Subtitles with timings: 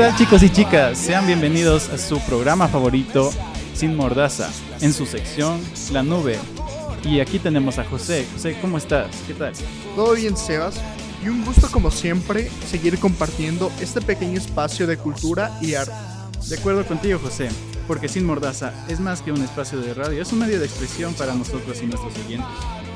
[0.00, 0.96] tal chicos y chicas?
[0.96, 3.30] Sean bienvenidos a su programa favorito
[3.74, 4.48] Sin Mordaza,
[4.80, 5.60] en su sección
[5.92, 6.38] La Nube.
[7.04, 8.26] Y aquí tenemos a José.
[8.32, 9.14] José, ¿cómo estás?
[9.26, 9.52] ¿Qué tal?
[9.94, 10.80] Todo bien, Sebas.
[11.22, 15.92] Y un gusto como siempre seguir compartiendo este pequeño espacio de cultura y arte.
[16.48, 17.50] De acuerdo contigo, José,
[17.86, 21.12] porque Sin Mordaza es más que un espacio de radio, es un medio de expresión
[21.12, 22.48] para nosotros y nuestros oyentes.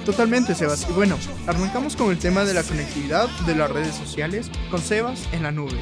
[0.04, 0.86] Totalmente, Sebas.
[0.88, 5.26] Y bueno, arrancamos con el tema de la conectividad de las redes sociales con Sebas
[5.32, 5.78] en la nube.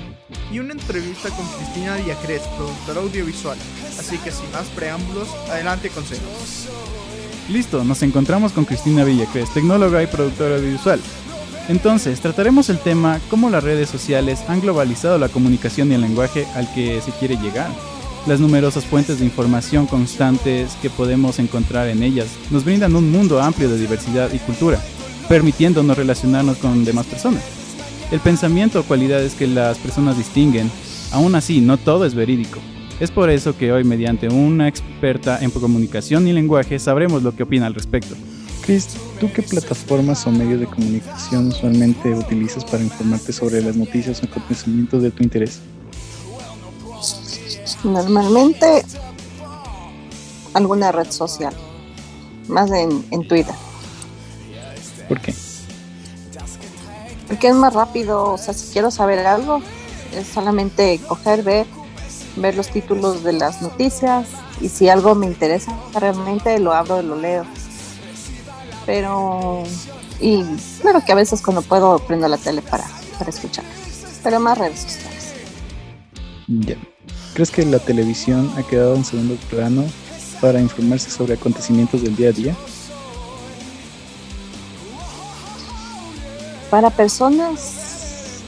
[0.53, 3.59] Y una entrevista con Cristina Villacres, productora audiovisual.
[3.99, 6.69] Así que sin más preámbulos, adelante con Sebas.
[7.49, 11.01] Listo, nos encontramos con Cristina Villacres, tecnóloga y productora audiovisual.
[11.69, 16.47] Entonces, trataremos el tema cómo las redes sociales han globalizado la comunicación y el lenguaje
[16.55, 17.71] al que se quiere llegar.
[18.25, 23.43] Las numerosas fuentes de información constantes que podemos encontrar en ellas nos brindan un mundo
[23.43, 24.81] amplio de diversidad y cultura,
[25.29, 27.43] permitiéndonos relacionarnos con demás personas.
[28.13, 30.71] El pensamiento o cualidades que las personas distinguen,
[31.11, 32.61] aún así, no todo es verídico.
[33.01, 37.43] Es por eso que hoy, mediante una experta en comunicación y lenguaje, sabremos lo que
[37.43, 38.15] opina al respecto.
[38.65, 38.87] Chris,
[39.19, 44.27] ¿tú qué plataformas o medios de comunicación usualmente utilizas para informarte sobre las noticias o
[44.27, 45.61] acontecimientos de tu interés?
[47.85, 48.85] Normalmente
[50.55, 51.55] alguna red social,
[52.49, 53.55] más en, en Twitter.
[55.09, 55.35] ¿Por qué?
[57.27, 59.63] Porque es más rápido, o sea, si quiero saber algo,
[60.15, 61.67] es solamente coger, ver,
[62.37, 64.29] ver los títulos de las noticias
[64.61, 67.45] y si algo me interesa realmente lo abro y lo leo.
[68.87, 69.63] Pero,
[70.21, 70.45] y
[70.81, 72.85] claro que a veces cuando puedo prendo la tele para,
[73.19, 73.65] para escuchar,
[74.23, 75.35] pero más redes sociales.
[76.49, 76.77] Ya.
[77.35, 79.85] ¿Crees que la televisión ha quedado en segundo plano
[80.41, 82.57] para informarse sobre acontecimientos del día a día?
[86.71, 88.41] Para personas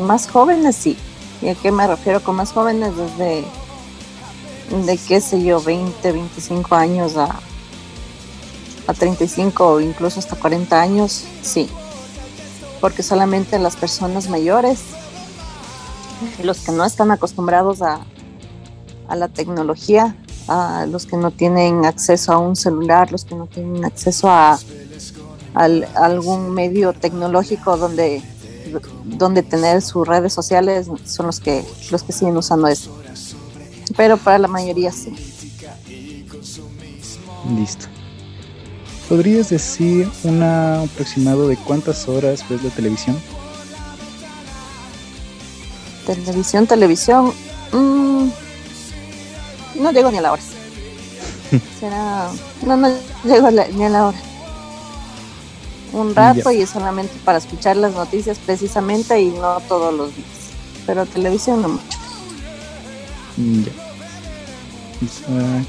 [0.00, 0.96] más jóvenes, sí.
[1.42, 2.92] ¿Y a qué me refiero con más jóvenes?
[2.96, 3.44] Desde,
[4.86, 7.38] de qué sé yo, 20, 25 años a,
[8.86, 11.68] a 35 o incluso hasta 40 años, sí.
[12.80, 14.80] Porque solamente las personas mayores,
[16.42, 18.00] los que no están acostumbrados a,
[19.14, 20.16] la tecnología,
[20.48, 24.58] a los que no tienen acceso a un celular, los que no tienen acceso a,
[25.54, 28.22] al- algún medio tecnológico donde,
[29.04, 32.90] donde tener sus redes sociales son los que, los que siguen usando eso.
[33.96, 35.14] Pero para la mayoría sí.
[37.56, 37.86] Listo.
[39.08, 43.16] ¿Podrías decir un aproximado de cuántas horas ves la televisión?
[46.06, 47.32] Televisión, televisión.
[47.72, 48.28] mm,
[49.80, 50.42] no llego ni a la hora.
[51.80, 52.28] Será.
[52.64, 52.88] No, no
[53.24, 54.18] llego ni a la hora.
[55.92, 60.28] Un rato y es solamente para escuchar las noticias precisamente y no todos los días.
[60.86, 61.98] Pero televisión no mucho.
[63.36, 63.72] Mm, Ya.
[65.28, 65.62] Ah,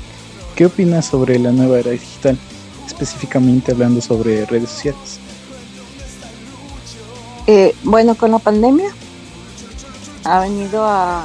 [0.56, 2.38] ¿Qué opinas sobre la nueva era digital?
[2.86, 5.20] Específicamente hablando sobre redes sociales.
[7.46, 8.90] Eh, bueno, con la pandemia
[10.28, 11.24] ha venido a,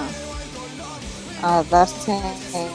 [1.42, 2.68] a darse eh,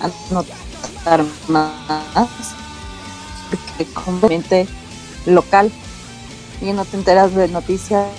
[0.00, 2.28] a notar más
[3.50, 4.68] porque completamente
[5.26, 5.72] local
[6.60, 8.12] y no te enteras de noticias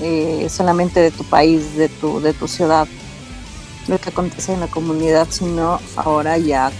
[0.00, 2.88] eh, solamente de tu país, de tu, de tu ciudad,
[3.88, 6.72] lo que acontece en la comunidad, sino ahora ya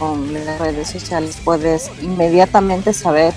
[0.00, 3.34] con las redes sociales puedes inmediatamente saber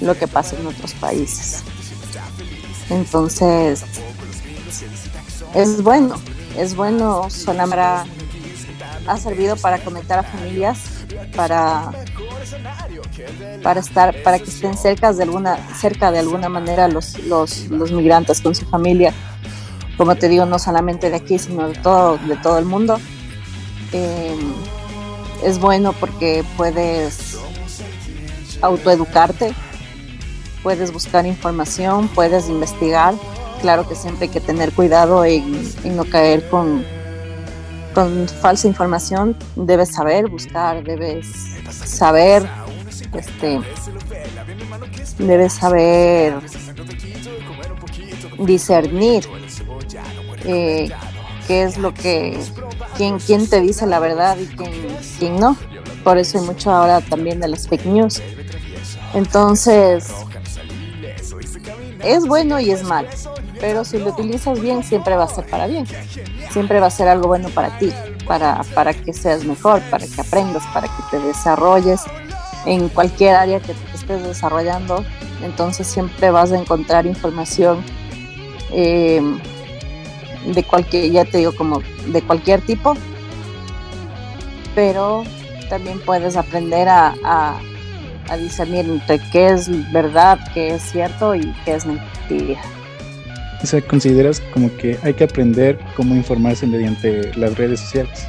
[0.00, 1.64] lo que pasa en otros países.
[2.90, 3.84] Entonces,
[5.54, 6.16] es bueno,
[6.56, 8.04] es bueno, Sonambra
[9.06, 10.78] ha servido para conectar a familias,
[11.34, 11.90] para,
[13.62, 17.92] para estar, para que estén cerca de alguna, cerca de alguna manera los, los, los
[17.92, 19.12] migrantes con su familia.
[19.96, 22.98] Como te digo, no solamente de aquí, sino de todo, de todo el mundo.
[23.92, 24.36] Eh,
[25.44, 27.36] es bueno porque puedes
[28.62, 29.54] autoeducarte,
[30.62, 33.14] puedes buscar información, puedes investigar.
[33.60, 36.84] Claro que siempre hay que tener cuidado en, en no caer con,
[37.94, 39.36] con falsa información.
[39.56, 41.26] Debes saber buscar, debes
[41.84, 42.48] saber,
[43.14, 43.60] este,
[45.18, 46.34] debes saber
[48.38, 49.24] discernir
[50.44, 50.90] eh,
[51.46, 52.38] qué es lo que,
[52.96, 54.72] quién, quién te dice la verdad y quién,
[55.18, 55.56] quién no.
[56.02, 58.20] Por eso hay mucho ahora también de las fake news.
[59.14, 60.12] Entonces,
[62.04, 63.08] es bueno y es malo,
[63.60, 65.86] pero si lo utilizas bien, siempre va a ser para bien.
[66.50, 67.90] Siempre va a ser algo bueno para ti,
[68.26, 72.02] para, para que seas mejor, para que aprendas, para que te desarrolles
[72.66, 75.04] en cualquier área que te estés desarrollando.
[75.42, 77.84] entonces siempre vas a encontrar información
[78.72, 79.20] eh,
[80.46, 82.94] de cualquier, ya te digo, como de cualquier tipo,
[84.74, 85.24] pero
[85.68, 87.54] también puedes aprender a,
[88.32, 92.60] a discernir entre qué es verdad, qué es cierto y qué es mentira.
[93.62, 98.26] O sea, consideras como que hay que aprender cómo informarse mediante las redes sociales.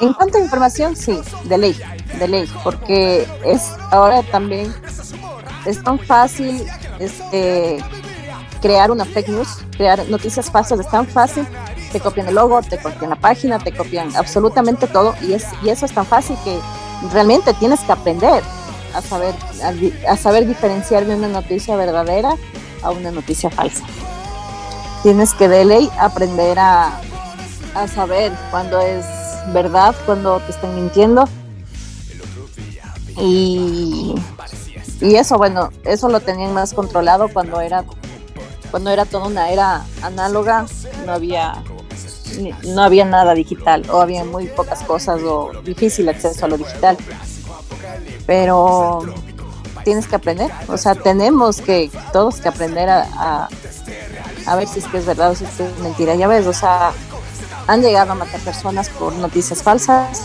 [0.00, 1.76] En cuanto a información, sí, de ley,
[2.18, 4.72] de ley, porque es ahora también
[5.66, 6.64] es tan fácil
[6.98, 7.78] este,
[8.62, 11.46] crear una fake news, crear noticias falsas, es tan fácil,
[11.92, 15.70] te copian el logo, te copian la página, te copian absolutamente todo y, es, y
[15.70, 16.58] eso es tan fácil que
[17.12, 18.42] realmente tienes que aprender
[18.94, 19.34] a saber,
[20.08, 22.34] a, saber diferenciar de una noticia verdadera
[22.82, 23.84] a una noticia falsa.
[25.02, 27.00] Tienes que de aprender a,
[27.74, 29.04] a saber cuándo es
[29.52, 31.28] verdad, cuando te están mintiendo.
[33.18, 34.14] Y,
[35.00, 37.84] y eso, bueno, eso lo tenían más controlado cuando era
[38.70, 40.66] cuando era toda una era análoga,
[41.04, 41.62] no había
[42.64, 46.96] no había nada digital o había muy pocas cosas o difícil acceso a lo digital.
[48.26, 49.02] Pero
[49.84, 53.48] tienes que aprender, o sea, tenemos que todos que aprender a, a,
[54.46, 56.14] a ver si es que es verdad o si es que es mentira.
[56.14, 56.92] Ya ves, o sea,
[57.66, 60.22] han llegado a matar personas por noticias falsas,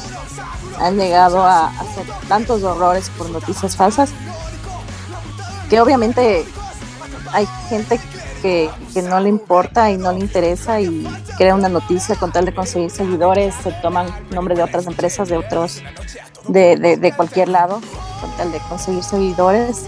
[0.79, 4.09] han llegado a hacer tantos horrores por noticias falsas,
[5.69, 6.45] que obviamente
[7.31, 7.99] hay gente
[8.45, 11.07] que, no le importa y no le interesa y
[11.37, 15.37] crea una noticia con tal de conseguir seguidores, se toman nombre de otras empresas, de
[15.37, 15.81] otros,
[16.47, 17.81] de, de, de cualquier lado,
[18.21, 19.85] con tal de conseguir seguidores.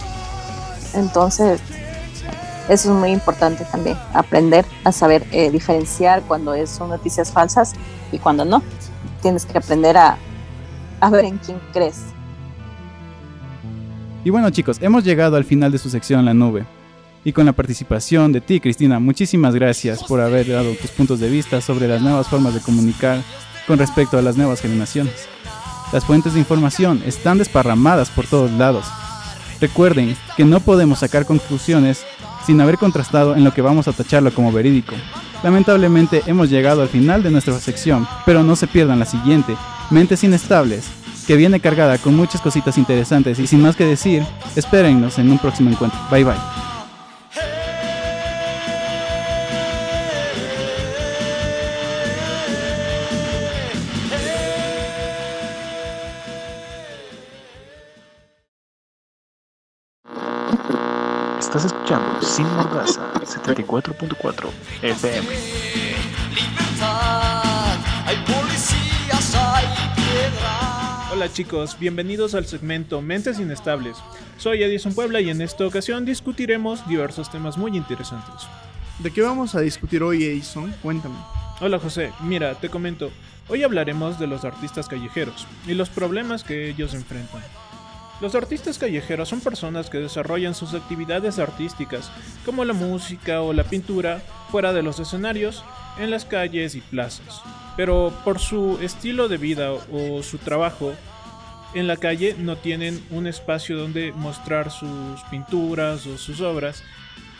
[0.96, 1.62] Entonces,
[2.68, 7.74] eso es muy importante también, aprender a saber eh, diferenciar cuando es, son noticias falsas
[8.12, 8.64] y cuando no.
[9.22, 10.18] Tienes que aprender a,
[11.00, 12.06] a ver en quién crees.
[14.24, 16.66] Y bueno chicos, hemos llegado al final de su sección La Nube.
[17.28, 21.30] Y con la participación de ti, Cristina, muchísimas gracias por haber dado tus puntos de
[21.30, 23.22] vista sobre las nuevas formas de comunicar
[23.68, 25.28] con respecto a las nuevas generaciones.
[25.92, 28.86] Las fuentes de información están desparramadas por todos lados.
[29.60, 32.06] Recuerden que no podemos sacar conclusiones
[32.46, 34.96] sin haber contrastado en lo que vamos a tacharlo como verídico.
[35.44, 39.54] Lamentablemente hemos llegado al final de nuestra sección, pero no se pierdan la siguiente,
[39.90, 40.86] Mentes Inestables,
[41.28, 44.24] que viene cargada con muchas cositas interesantes y sin más que decir,
[44.56, 46.00] espérennos en un próximo encuentro.
[46.10, 46.57] Bye bye.
[61.88, 64.50] Escuchando Sin Mordaza 74.4
[64.82, 65.28] FM.
[71.14, 73.96] Hola chicos, bienvenidos al segmento Mentes Inestables.
[74.38, 78.48] Soy Edison Puebla y en esta ocasión discutiremos diversos temas muy interesantes.
[79.00, 80.74] ¿De qué vamos a discutir hoy, Edison?
[80.82, 81.16] Cuéntame.
[81.62, 83.12] Hola José, mira, te comento.
[83.48, 87.42] Hoy hablaremos de los artistas callejeros y los problemas que ellos enfrentan.
[88.20, 92.12] Los artistas callejeros son personas que desarrollan sus actividades artísticas,
[92.46, 95.64] como la música o la pintura, fuera de los escenarios,
[96.00, 97.42] en las calles y plazas.
[97.76, 100.94] Pero por su estilo de vida o su trabajo,
[101.76, 106.84] en la calle no tienen un espacio donde mostrar sus pinturas o sus obras,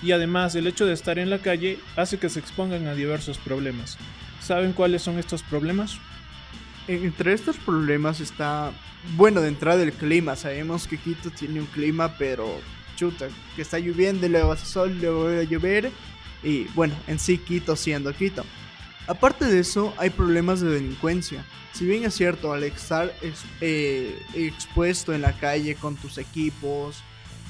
[0.04, 3.40] y además el hecho de estar en la calle hace que se expongan a diversos
[3.40, 3.98] problemas.
[4.42, 5.98] ¿Saben cuáles son estos problemas?
[6.88, 8.72] Entre estos problemas está,
[9.18, 10.36] bueno, de entrada el clima.
[10.36, 12.62] Sabemos que Quito tiene un clima, pero
[12.96, 15.92] chuta, que está lloviendo, luego hace sol, luego va a llover.
[16.44, 18.46] Y bueno, en sí Quito siendo Quito.
[19.06, 21.46] Aparte de eso, hay problemas de delincuencia.
[21.74, 27.04] Si bien es cierto, al estar ex, eh, expuesto en la calle con tus equipos,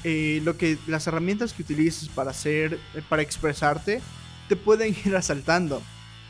[0.04, 4.00] eh, lo que, las herramientas que utilices para hacer, eh, para expresarte,
[4.48, 5.80] te pueden ir asaltando.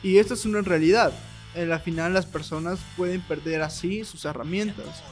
[0.02, 1.12] Y esto es una realidad
[1.54, 5.02] en la final las personas pueden perder así sus herramientas.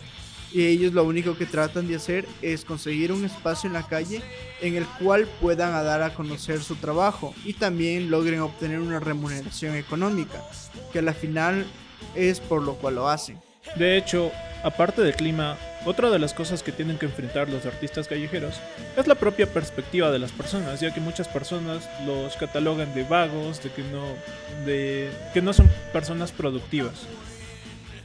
[0.52, 4.22] Y ellos lo único que tratan de hacer es conseguir un espacio en la calle
[4.62, 9.74] en el cual puedan dar a conocer su trabajo y también logren obtener una remuneración
[9.74, 10.42] económica,
[10.92, 11.66] que a la final
[12.14, 13.40] es por lo cual lo hacen.
[13.74, 14.30] De hecho,
[14.62, 18.56] aparte del clima, otra de las cosas que tienen que enfrentar los artistas callejeros
[18.96, 23.62] es la propia perspectiva de las personas, ya que muchas personas los catalogan de vagos,
[23.62, 24.04] de que no,
[24.66, 27.06] de, que no son personas productivas.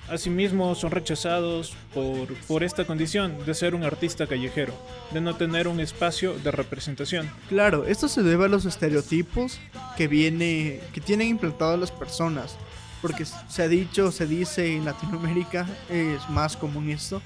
[0.09, 4.73] Asimismo, son rechazados por, por esta condición de ser un artista callejero,
[5.11, 7.31] de no tener un espacio de representación.
[7.49, 9.59] Claro, esto se debe a los estereotipos
[9.97, 12.57] que, viene, que tienen implantados las personas
[13.01, 17.19] porque se ha dicho, se dice en Latinoamérica, es más común esto,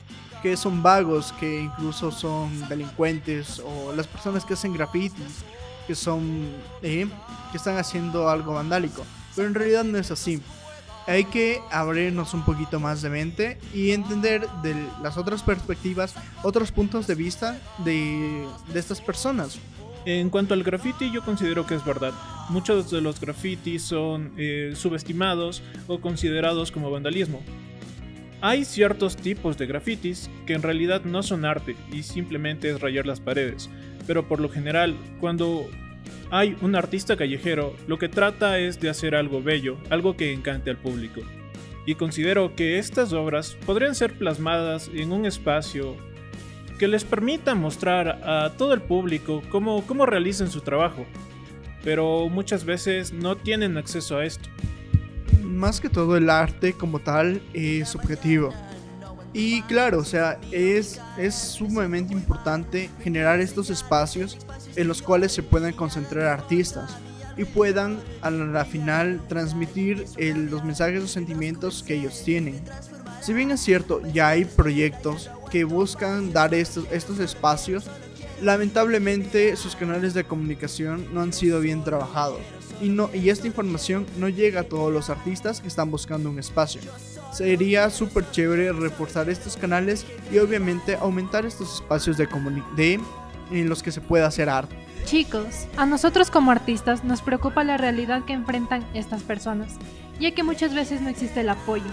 [0.46, 5.44] que son vagos, que incluso son delincuentes o las personas que hacen grafitis,
[5.88, 6.52] que son
[6.84, 7.08] eh,
[7.50, 9.04] que están haciendo algo vandálico,
[9.36, 10.40] pero en realidad no es así.
[11.08, 16.72] Hay que abrirnos un poquito más de mente y entender de las otras perspectivas, otros
[16.72, 19.58] puntos de vista de, de estas personas.
[20.06, 22.14] En cuanto al graffiti, yo considero que es verdad.
[22.50, 27.42] Muchos de los grafitis son eh, subestimados o considerados como vandalismo.
[28.46, 33.08] Hay ciertos tipos de grafitis que en realidad no son arte y simplemente es rayar
[33.08, 33.72] las paredes,
[34.06, 35.68] pero por lo general, cuando
[36.30, 40.70] hay un artista callejero, lo que trata es de hacer algo bello, algo que encante
[40.70, 41.22] al público.
[41.88, 45.96] Y considero que estas obras podrían ser plasmadas en un espacio
[46.78, 51.08] que les permita mostrar a todo el público cómo, cómo realizan su trabajo,
[51.84, 54.48] pero muchas veces no tienen acceso a esto.
[55.56, 58.54] Más que todo el arte como tal es subjetivo.
[59.32, 64.38] Y claro, o sea, es, es sumamente importante generar estos espacios
[64.76, 66.98] en los cuales se puedan concentrar artistas
[67.38, 72.62] y puedan a la final transmitir los mensajes o sentimientos que ellos tienen.
[73.22, 77.90] Si bien es cierto, ya hay proyectos que buscan dar estos, estos espacios,
[78.42, 82.42] lamentablemente sus canales de comunicación no han sido bien trabajados
[82.82, 86.40] y, no, y esta información no llega a todos los artistas que están buscando un
[86.40, 86.82] espacio.
[87.32, 92.28] Sería súper chévere reforzar estos canales y obviamente aumentar estos espacios de,
[92.76, 93.00] de
[93.52, 94.76] en los que se pueda hacer arte.
[95.06, 99.74] Chicos, a nosotros como artistas nos preocupa la realidad que enfrentan estas personas,
[100.20, 101.84] ya que muchas veces no existe el apoyo.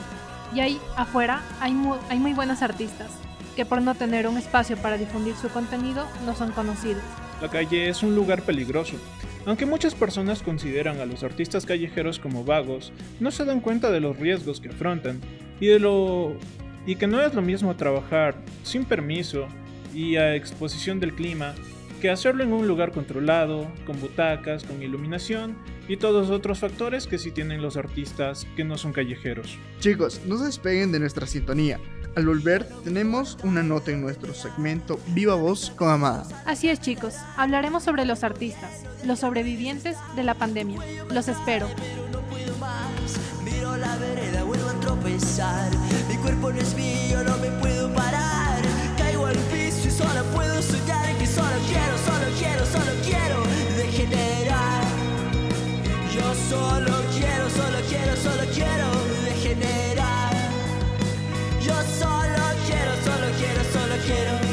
[0.55, 1.75] Y ahí afuera hay
[2.09, 3.11] hay muy buenos artistas,
[3.57, 7.03] que por no tener un espacio para difundir su contenido no son conocidos.
[7.41, 8.97] La calle es un lugar peligroso.
[9.45, 14.01] Aunque muchas personas consideran a los artistas callejeros como vagos, no se dan cuenta de
[14.01, 15.21] los riesgos que afrontan
[15.61, 16.37] y de lo
[16.87, 18.35] y que no es lo mismo trabajar
[18.65, 19.47] sin permiso
[19.95, 21.55] y a exposición del clima
[22.03, 25.57] que hacerlo en un lugar controlado, con butacas, con iluminación
[25.87, 29.57] y todos otros factores que sí tienen los artistas que no son callejeros.
[29.79, 31.79] Chicos, no se despeguen de nuestra sintonía.
[32.17, 36.27] Al volver, tenemos una nota en nuestro segmento Viva Voz con Amada.
[36.45, 37.15] Así es, chicos.
[37.37, 40.81] Hablaremos sobre los artistas, los sobrevivientes de la pandemia.
[41.09, 41.69] Los espero.
[43.45, 45.71] Miro la vereda, vuelvo a tropezar.
[46.09, 46.92] Mi cuerpo no es mío,
[64.13, 64.52] quiero,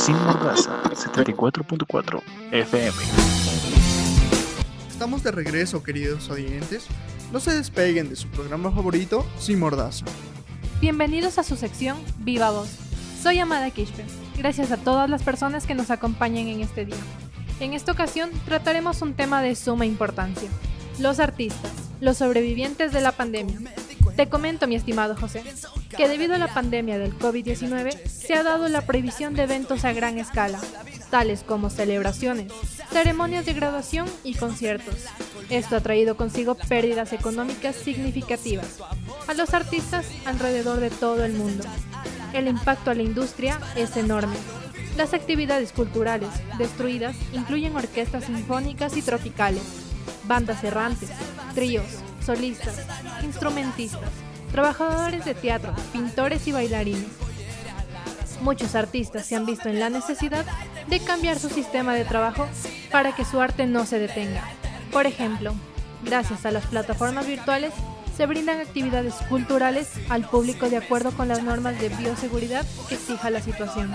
[0.00, 2.98] Sin Mordaza 74.4 FM.
[4.88, 6.86] Estamos de regreso, queridos oyentes.
[7.32, 10.06] No se despeguen de su programa favorito, Sin Mordaza.
[10.80, 12.70] Bienvenidos a su sección Viva Voz.
[13.22, 14.06] Soy Amada Kishpe.
[14.38, 16.96] Gracias a todas las personas que nos acompañan en este día.
[17.60, 20.48] En esta ocasión trataremos un tema de suma importancia.
[20.98, 23.60] Los artistas, los sobrevivientes de la pandemia,
[24.16, 25.42] te comento, mi estimado José,
[25.96, 29.92] que debido a la pandemia del COVID-19 se ha dado la prohibición de eventos a
[29.92, 30.60] gran escala,
[31.10, 32.52] tales como celebraciones,
[32.90, 35.06] ceremonias de graduación y conciertos.
[35.48, 38.78] Esto ha traído consigo pérdidas económicas significativas
[39.26, 41.64] a los artistas alrededor de todo el mundo.
[42.32, 44.36] El impacto a la industria es enorme.
[44.96, 49.62] Las actividades culturales destruidas incluyen orquestas sinfónicas y tropicales,
[50.24, 51.10] bandas errantes,
[51.54, 51.86] tríos,
[52.24, 52.86] solistas,
[53.22, 54.10] instrumentistas,
[54.52, 57.08] trabajadores de teatro, pintores y bailarines.
[58.40, 60.46] Muchos artistas se han visto en la necesidad
[60.88, 62.48] de cambiar su sistema de trabajo
[62.90, 64.42] para que su arte no se detenga.
[64.92, 65.54] Por ejemplo,
[66.04, 67.72] gracias a las plataformas virtuales
[68.16, 73.30] se brindan actividades culturales al público de acuerdo con las normas de bioseguridad que exija
[73.30, 73.94] la situación.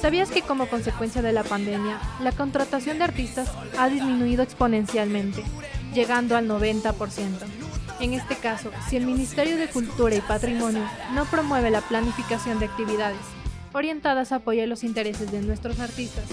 [0.00, 5.44] ¿Sabías que como consecuencia de la pandemia, la contratación de artistas ha disminuido exponencialmente?
[5.92, 6.94] Llegando al 90%.
[8.00, 10.82] En este caso, si el Ministerio de Cultura y Patrimonio
[11.14, 13.20] no promueve la planificación de actividades
[13.72, 16.24] orientadas a apoyar los intereses de nuestros artistas,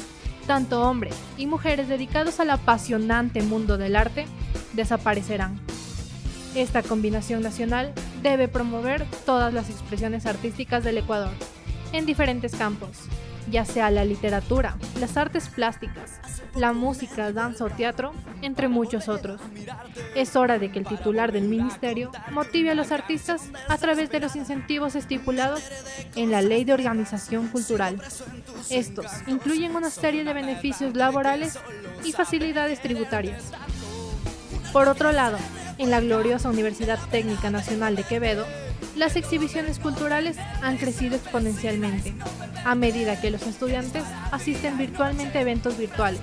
[0.47, 4.25] tanto hombres y mujeres dedicados al apasionante mundo del arte,
[4.73, 5.59] desaparecerán.
[6.55, 11.33] Esta combinación nacional debe promover todas las expresiones artísticas del Ecuador,
[11.91, 12.97] en diferentes campos,
[13.49, 16.19] ya sea la literatura, las artes plásticas,
[16.55, 19.41] la música, danza o teatro, entre muchos otros.
[20.15, 24.19] Es hora de que el titular del ministerio motive a los artistas a través de
[24.19, 25.63] los incentivos estipulados
[26.15, 28.01] en la Ley de Organización Cultural.
[28.69, 31.57] Estos incluyen una serie de beneficios laborales
[32.03, 33.51] y facilidades tributarias.
[34.73, 35.37] Por otro lado,
[35.77, 38.45] en la gloriosa Universidad Técnica Nacional de Quevedo,
[38.95, 42.15] las exhibiciones culturales han crecido exponencialmente
[42.67, 46.19] a medida que los estudiantes asisten virtualmente a eventos virtuales.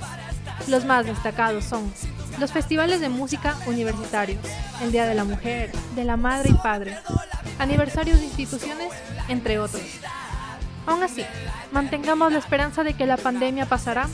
[0.69, 1.91] Los más destacados son
[2.39, 4.41] los festivales de música universitarios,
[4.83, 6.99] el Día de la Mujer, de la Madre y Padre,
[7.59, 8.93] aniversarios de instituciones,
[9.29, 9.83] entre otros.
[10.85, 11.25] Aún así,
[11.73, 14.07] mantengamos la esperanza de que la pandemia pasará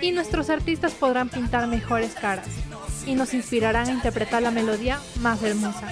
[0.00, 2.48] y nuestros artistas podrán pintar mejores caras
[3.06, 5.86] y nos inspirarán a interpretar la melodía más hermosa.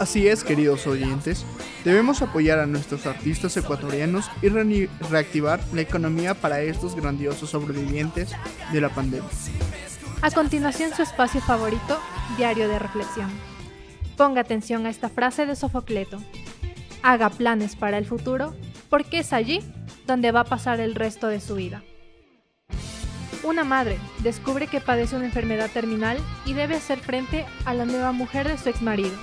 [0.00, 1.46] Así es, queridos oyentes,
[1.84, 4.48] debemos apoyar a nuestros artistas ecuatorianos y
[5.10, 8.30] reactivar la economía para estos grandiosos sobrevivientes
[8.72, 9.28] de la pandemia.
[10.20, 12.00] A continuación, su espacio favorito,
[12.36, 13.30] Diario de Reflexión.
[14.16, 16.18] Ponga atención a esta frase de Sofocleto.
[17.02, 18.54] Haga planes para el futuro,
[18.90, 19.60] porque es allí
[20.06, 21.84] donde va a pasar el resto de su vida.
[23.44, 28.10] Una madre descubre que padece una enfermedad terminal y debe hacer frente a la nueva
[28.10, 29.16] mujer de su exmarido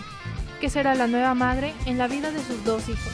[0.59, 3.13] que será la nueva madre en la vida de sus dos hijos.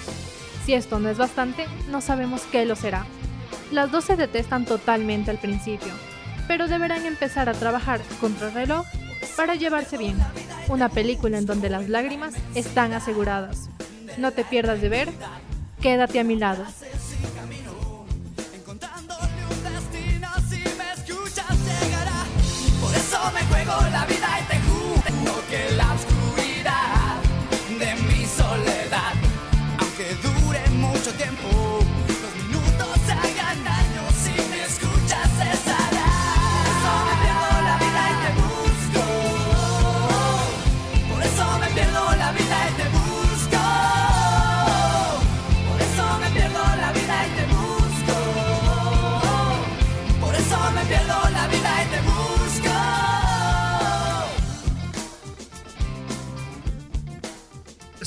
[0.65, 3.05] Si esto no es bastante, no sabemos qué lo será.
[3.71, 5.93] Las dos se detestan totalmente al principio,
[6.47, 8.85] pero deberán empezar a trabajar contra el reloj
[9.35, 10.17] para llevarse bien.
[10.67, 13.69] Una película en donde las lágrimas están aseguradas.
[14.17, 15.09] No te pierdas de ver,
[15.81, 16.65] quédate a mi lado.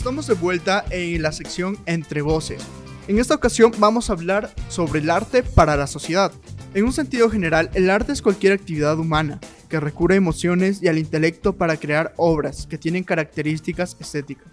[0.04, 2.62] Estamos de vuelta en la sección Entre Voces.
[3.08, 6.30] En esta ocasión vamos a hablar sobre el arte para la sociedad.
[6.74, 9.40] En un sentido general, el arte es cualquier actividad humana
[9.70, 14.52] que recurre a emociones y al intelecto para crear obras que tienen características estéticas.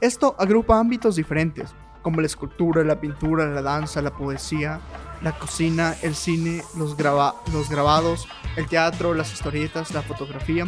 [0.00, 1.70] Esto agrupa ámbitos diferentes,
[2.02, 4.80] como la escultura, la pintura, la danza, la poesía,
[5.22, 6.96] la cocina, el cine, los,
[7.52, 10.66] los grabados, el teatro, las historietas, la fotografía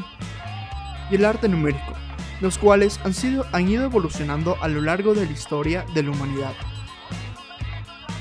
[1.10, 1.92] y el arte numérico
[2.40, 6.10] los cuales han, sido, han ido evolucionando a lo largo de la historia de la
[6.10, 6.52] humanidad.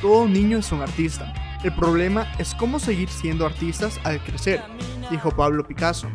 [0.01, 1.34] Todo niño es un artista.
[1.63, 4.62] El problema es cómo seguir siendo artistas al crecer,
[5.10, 6.08] dijo Pablo Picasso.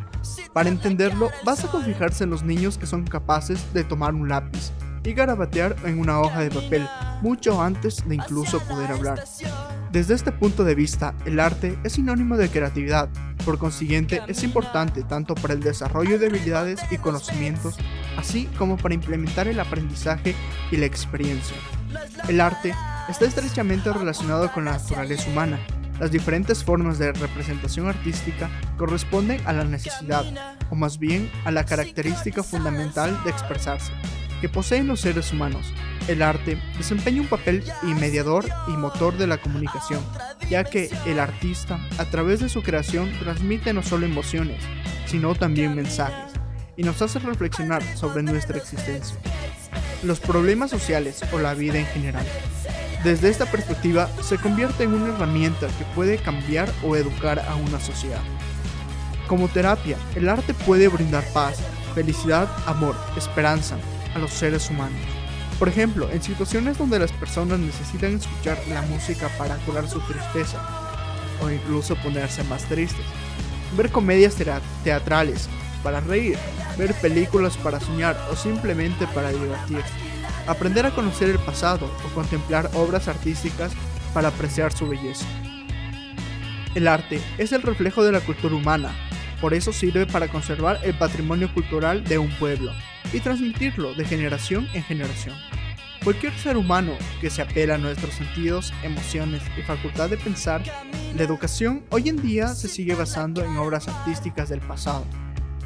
[0.52, 4.70] Para entenderlo, basta con fijarse en los niños que son capaces de tomar un lápiz
[5.02, 6.86] y garabatear en una hoja de papel
[7.22, 9.24] mucho antes de incluso poder hablar.
[9.90, 13.08] Desde este punto de vista, el arte es sinónimo de creatividad,
[13.40, 17.76] por consiguiente es importante tanto para el desarrollo de habilidades y conocimientos,
[18.16, 20.34] así como para implementar el aprendizaje
[20.70, 21.56] y la experiencia.
[22.28, 22.74] El arte
[23.08, 25.58] está estrechamente relacionado con la naturaleza humana.
[25.98, 28.48] Las diferentes formas de representación artística
[28.78, 30.24] corresponden a la necesidad,
[30.70, 33.92] o más bien a la característica fundamental de expresarse
[34.40, 35.72] que poseen los seres humanos.
[36.08, 40.00] El arte desempeña un papel mediador y motor de la comunicación,
[40.48, 44.62] ya que el artista, a través de su creación, transmite no solo emociones,
[45.06, 46.32] sino también mensajes,
[46.76, 49.16] y nos hace reflexionar sobre nuestra existencia,
[50.02, 52.26] los problemas sociales o la vida en general.
[53.04, 57.80] Desde esta perspectiva, se convierte en una herramienta que puede cambiar o educar a una
[57.80, 58.20] sociedad.
[59.26, 61.58] Como terapia, el arte puede brindar paz,
[61.94, 63.76] felicidad, amor, esperanza,
[64.14, 65.00] a los seres humanos.
[65.58, 70.58] Por ejemplo, en situaciones donde las personas necesitan escuchar la música para curar su tristeza
[71.42, 73.04] o incluso ponerse más tristes.
[73.76, 74.36] Ver comedias
[74.82, 75.48] teatrales
[75.82, 76.38] para reír,
[76.78, 79.82] ver películas para soñar o simplemente para divertir.
[80.46, 83.72] Aprender a conocer el pasado o contemplar obras artísticas
[84.14, 85.26] para apreciar su belleza.
[86.74, 88.94] El arte es el reflejo de la cultura humana,
[89.42, 92.72] por eso sirve para conservar el patrimonio cultural de un pueblo
[93.12, 95.36] y transmitirlo de generación en generación.
[96.04, 100.62] Cualquier ser humano que se apela a nuestros sentidos, emociones y facultad de pensar,
[101.14, 105.04] la educación hoy en día se sigue basando en obras artísticas del pasado,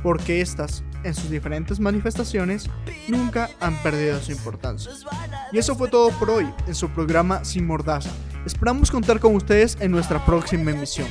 [0.02, 2.68] porque éstas en sus diferentes manifestaciones,
[3.08, 4.90] nunca han perdido su importancia.
[5.52, 8.10] Y eso fue todo por hoy en su programa Sin Mordaza.
[8.44, 11.06] Esperamos contar con ustedes en nuestra próxima emisión.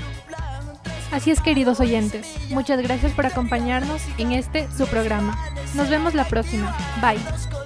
[1.11, 5.37] Así es, queridos oyentes, muchas gracias por acompañarnos en este su programa.
[5.73, 6.75] Nos vemos la próxima.
[7.01, 7.62] Bye.